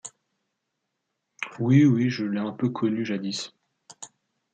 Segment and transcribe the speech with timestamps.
[1.59, 3.51] Oui, oui, je l'ai un peu connu jadis.